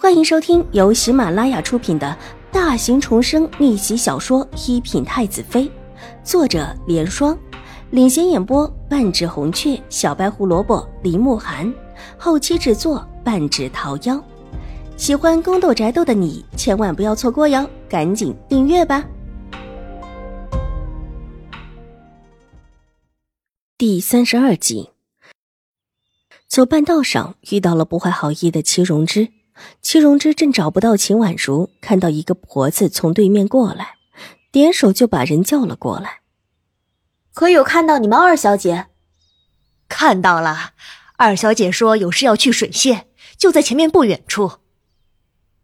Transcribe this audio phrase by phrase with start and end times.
[0.00, 2.16] 欢迎收听由喜马拉雅出品的
[2.52, 5.64] 大型重生逆袭小说《一品太子妃》，
[6.22, 7.36] 作者：莲霜，
[7.90, 11.74] 领衔演播：半指红雀、小白胡萝卜、林慕寒，
[12.16, 14.22] 后期制作：半指桃夭。
[14.96, 19.04] 喜欢宫斗宅斗的你千万不要错过哟，赶紧订阅吧！
[23.76, 24.90] 第三十二集，
[26.46, 29.30] 走半道上遇到了不怀好意的齐荣之。
[29.82, 33.94] 齐荣之正找不到秦婉如，看到一个婆子从对面过来，
[34.50, 36.20] 点手就把人叫了过来。
[37.34, 38.86] 可有看到你们二小姐？
[39.88, 40.72] 看到了，
[41.16, 44.52] 二小姐说有事要去水县，就在前面不远处。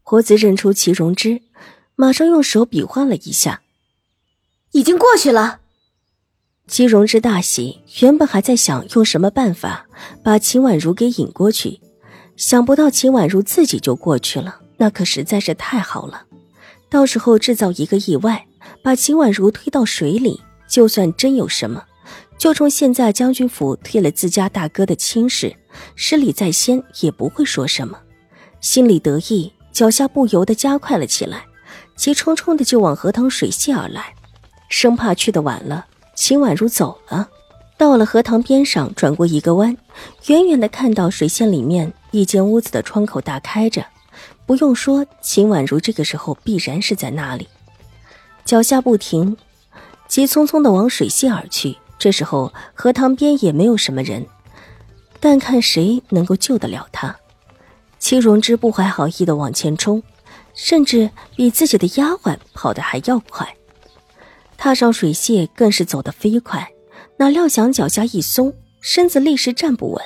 [0.03, 1.43] 婆子认出齐荣之，
[1.97, 3.63] 马上用手比划了一下，
[4.73, 5.61] 已经过去了。
[6.67, 9.87] 齐荣之大喜，原本还在想用什么办法
[10.23, 11.81] 把秦婉如给引过去。
[12.37, 16.25] 想不到秦婉如自己就过去了，那可实在是太好了。
[16.89, 18.47] 到时候制造一个意外，
[18.83, 21.85] 把秦婉如推到水里，就算真有什么，
[22.39, 25.55] 就冲现在将军府推了自家大哥的亲事，
[25.95, 27.99] 失礼在先也不会说什么。
[28.61, 31.45] 心里得意，脚下不由得加快了起来，
[31.97, 34.15] 急冲冲的就往荷塘水榭而来，
[34.69, 37.29] 生怕去的晚了，秦婉如走了。
[37.77, 39.77] 到了荷塘边上，转过一个弯，
[40.27, 43.85] 远远的看到水线里面一间屋子的窗口大开着。
[44.47, 47.49] 不用说，秦婉如这个时候必然是在那里。
[48.45, 49.37] 脚下不停，
[50.07, 51.77] 急匆匆的往水榭而去。
[51.99, 54.27] 这时候荷塘边也没有什么人，
[55.19, 57.17] 但看谁能够救得了他。
[57.99, 60.03] 戚荣之不怀好意的往前冲，
[60.55, 63.57] 甚至比自己的丫鬟跑得还要快。
[64.59, 66.69] 踏上水榭，更是走得飞快。
[67.17, 70.05] 哪料想脚下一松，身子立时站不稳，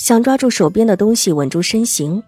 [0.00, 2.22] 想抓住手边的东西稳住身形，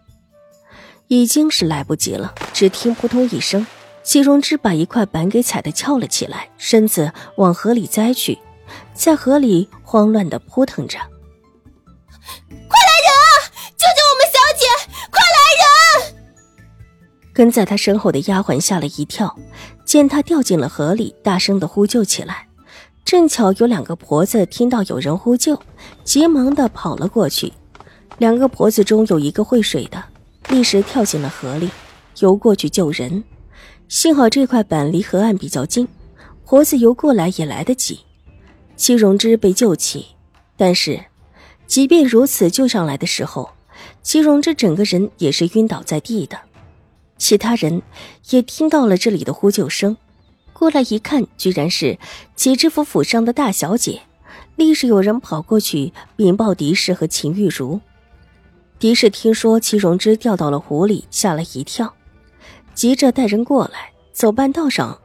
[1.08, 2.34] 已经是来不及了。
[2.52, 3.66] 只听扑通一声，
[4.02, 8.38] 季荣之把一块板给踩得翘了起来，身子往河里栽去，
[8.92, 10.98] 在河里慌乱的扑腾着。
[10.98, 13.24] 快来人啊！
[13.70, 14.66] 救救我们小姐！
[15.10, 16.14] 快来人！
[17.32, 19.34] 跟在他身后的丫鬟吓了一跳，
[19.86, 22.48] 见他掉进了河里，大声的呼救起来。
[23.02, 25.58] 正巧有两个婆子听到有人呼救，
[26.04, 27.50] 急忙的跑了过去。
[28.18, 30.02] 两个婆子中有一个会水的，
[30.48, 31.68] 立时跳进了河里，
[32.20, 33.24] 游过去救人。
[33.88, 35.86] 幸好这块板离河岸比较近，
[36.44, 38.00] 婆子游过来也来得及。
[38.76, 40.06] 戚荣之被救起，
[40.56, 41.04] 但是
[41.66, 43.50] 即便如此，救上来的时候，
[44.02, 46.38] 戚荣之整个人也是晕倒在地的。
[47.18, 47.82] 其他人
[48.30, 49.96] 也听到了这里的呼救声。
[50.52, 51.98] 过来一看，居然是
[52.34, 54.02] 齐知府府上的大小姐，
[54.56, 57.80] 立时有人跑过去禀报狄氏和秦玉茹。
[58.82, 61.94] 狄氏听说齐荣之掉到了湖里，吓了一跳，
[62.74, 63.92] 急着带人过来。
[64.12, 64.98] 走半道上，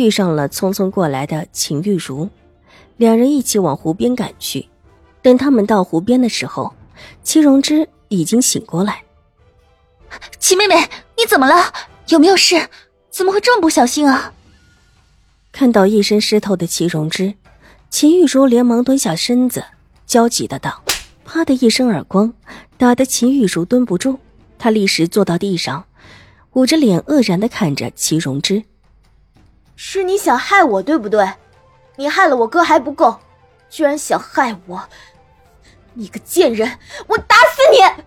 [0.00, 2.28] 遇上了匆匆过来的秦玉茹，
[2.96, 4.68] 两人一起往湖边赶去。
[5.22, 6.74] 等他们到湖边的时候，
[7.22, 9.04] 齐荣之已经醒过来。
[10.40, 10.74] 齐妹妹，
[11.16, 11.72] 你怎么了？
[12.08, 12.68] 有没有事？
[13.10, 14.32] 怎么会这么不小心啊？
[15.52, 17.34] 看到一身湿透的齐荣之，
[17.90, 19.64] 秦玉茹连忙蹲下身子，
[20.04, 20.82] 焦急的道
[21.32, 22.34] ：“啪的一声耳光，
[22.76, 24.18] 打得秦玉茹蹲不住。
[24.58, 25.84] 她立时坐到地上，
[26.54, 28.64] 捂着脸愕然的看着齐荣之
[29.76, 31.32] ：“是你想害我，对不对？
[31.94, 33.16] 你害了我哥还不够，
[33.68, 34.82] 居然想害我！
[35.94, 36.68] 你个贱人，
[37.06, 38.02] 我打死你！”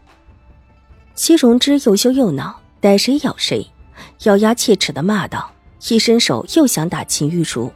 [1.15, 3.65] 齐荣之又羞又恼，逮谁咬谁，
[4.23, 5.49] 咬牙切齿的骂道。
[5.87, 7.71] 一伸手又想打秦玉茹，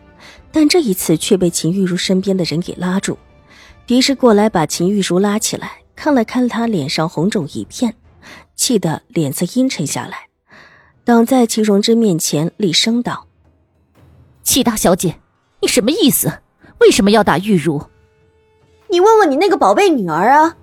[0.51, 3.17] 但这一次却被秦玉茹身边的人给拉住。
[3.87, 7.95] 狄氏过来把秦玉茹拉起来，看了看她脸上红肿一片，
[8.53, 10.27] 气得脸色阴沉下来，
[11.05, 13.27] 挡在秦荣之面前厉声道
[14.43, 15.15] ：“齐大小姐，
[15.61, 16.39] 你什么意思？
[16.81, 17.81] 为什么要打玉茹？
[18.89, 20.57] 你问问你那个宝贝女儿啊！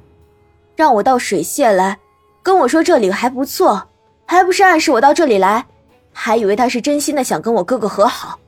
[0.77, 1.99] 让我到水榭来，
[2.43, 3.89] 跟我说这里还不错，
[4.27, 5.65] 还不是暗示我到这里来？”
[6.13, 8.39] 还以为她是真心的想跟我哥哥和好，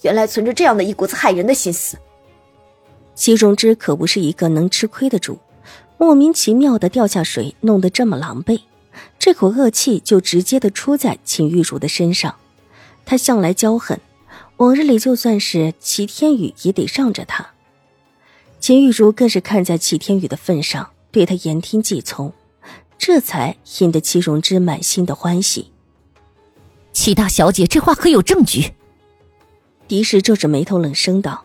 [0.00, 1.98] 原来存着这样的一股子害人的心思。
[3.14, 5.38] 齐荣之可不是一个能吃亏的主，
[5.98, 8.62] 莫名其妙的掉下水，弄得这么狼狈，
[9.18, 12.34] 这口恶气就直接的出在秦玉茹的身上。
[13.04, 13.98] 他向来骄横，
[14.56, 17.50] 往日里就算是齐天宇也得让着他。
[18.60, 22.32] 秦玉茹更是看在齐天宇的份上，对他言听计从，
[22.96, 25.72] 这才引得齐荣之满心的欢喜。
[26.92, 28.72] 齐大小姐，这话可有证据？
[29.88, 31.44] 狄氏皱着眉头，冷声道：“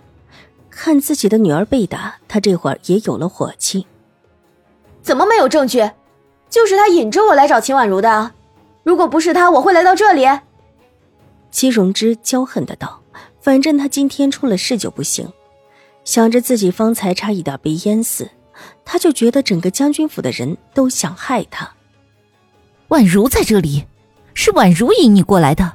[0.77, 3.87] 看自己的女儿被打，他这会儿也有了火气。
[5.01, 5.79] 怎么没有证据？
[6.51, 8.31] 就是他引着我来找秦婉如的。
[8.83, 10.27] 如果不是他，我会来到这里。
[11.49, 13.01] 姬荣之骄横的道
[13.41, 15.27] ：“反正他今天出了事就不行。”
[16.05, 18.29] 想着自己方才差一点被淹死，
[18.85, 21.69] 他就觉得整个将军府的人都想害他。
[22.89, 23.85] 婉如在这里，
[24.35, 25.73] 是婉如引你过来的。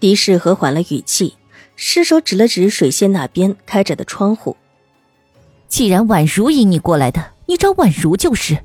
[0.00, 1.36] 狄氏和缓了语气，
[1.76, 4.56] 失手指了指水榭那边开着的窗户。
[5.68, 8.64] 既然宛如引你过来的，你找宛如就是。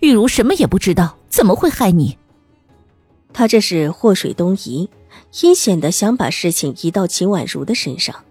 [0.00, 2.16] 玉如什么也不知道，怎么会害你？
[3.32, 4.88] 他这是祸水东移，
[5.42, 8.24] 阴险的想把事情移到秦婉如的身上。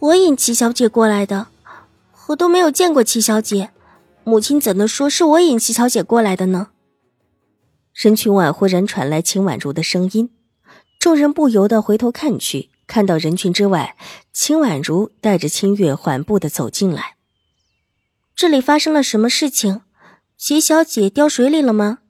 [0.00, 1.48] 我引齐小姐过来的，
[2.28, 3.70] 我都没有见过齐小姐，
[4.24, 6.68] 母亲怎能说是我引齐小姐过来的呢？
[7.94, 10.30] 人群外忽然传来秦婉如的声音，
[10.98, 13.96] 众人不由得回头看去，看到人群之外，
[14.34, 17.16] 秦婉如带着清月缓步的走进来。
[18.36, 19.80] 这里发生了什么事情？
[20.36, 22.00] 齐小姐掉水里了吗？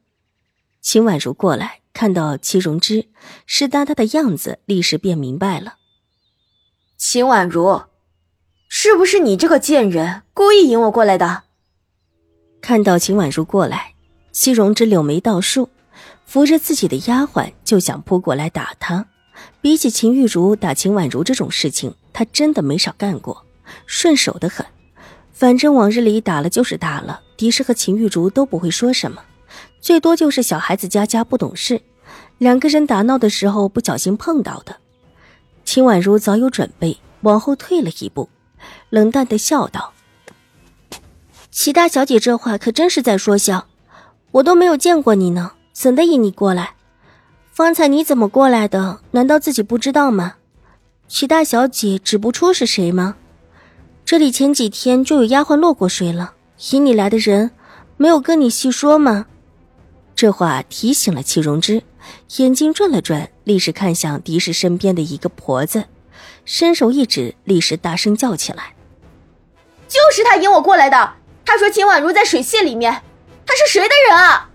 [0.80, 3.06] 秦婉如过来，看到齐荣之
[3.46, 5.76] 湿哒哒的样子，立时便明白了。
[6.98, 7.84] 秦婉如，
[8.68, 11.44] 是不是你这个贱人故意引我过来的？
[12.60, 13.94] 看到秦婉如过来，
[14.32, 15.70] 齐荣之柳眉倒竖，
[16.26, 19.06] 扶着自己的丫鬟就想扑过来打她。
[19.60, 23.44] 比起秦玉茹打秦婉如这种事情，他真的没少干过，
[23.86, 24.66] 顺手的很。
[25.32, 29.22] 反正往日里打了就是打了，狄氏和秦玉茹都不会说什么，
[29.80, 31.80] 最多就是小孩子家家不懂事，
[32.38, 34.76] 两个人打闹的时候不小心碰到的。
[35.64, 38.28] 秦婉如早有准备，往后退了一步，
[38.90, 39.92] 冷淡的笑道
[41.50, 43.66] ：“齐大小姐这话可真是在说笑，
[44.32, 46.74] 我都没有见过你呢，怎的引你过来？
[47.52, 49.00] 方才你怎么过来的？
[49.10, 50.36] 难道自己不知道吗？
[51.06, 53.16] 齐大小姐指不出是谁吗？
[54.06, 56.32] 这里前几天就有丫鬟落过水了，
[56.70, 57.50] 引你来的人
[57.98, 59.26] 没有跟你细说吗？”
[60.16, 61.82] 这话提醒了齐荣之，
[62.38, 65.84] 眼睛转了转，立时看向狄氏身边的一个婆子，
[66.46, 68.74] 伸手一指，立时大声叫起来
[69.86, 71.16] ：“就是他引我过来的！
[71.44, 73.02] 他说秦婉如在水榭里面，
[73.44, 74.48] 他是谁的人啊？”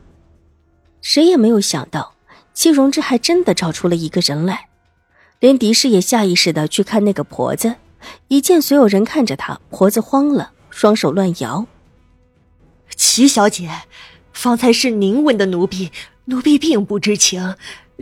[0.99, 2.15] 谁也没有想到，
[2.57, 4.69] 戚荣之还真的找出了一个人来，
[5.39, 7.75] 连狄氏也下意识的去看那个婆子，
[8.29, 11.67] 一见所有人看着她，婆子慌了，双手乱摇
[12.97, 13.69] ：“齐小姐。”
[14.33, 15.91] 方才是您问的奴婢，
[16.25, 17.55] 奴婢并不知情，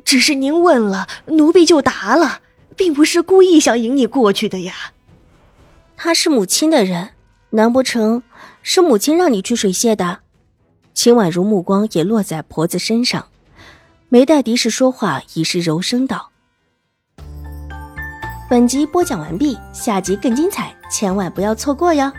[0.06, 2.40] 只是您问了，奴婢就答了，
[2.78, 4.74] 并不是故意想引你过去的呀。
[5.98, 7.10] 他是母亲的人，
[7.50, 8.24] 难不成
[8.64, 10.20] 是母亲让你去水榭的？
[10.94, 13.28] 秦婉如目光也落在婆子身上，
[14.10, 16.30] 没待狄氏说话，已是柔声道
[18.50, 22.12] ：“本集播讲完毕，下集更精彩，千万不要错过哟。”